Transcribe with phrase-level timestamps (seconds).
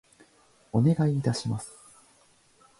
[0.71, 1.71] お願い致します。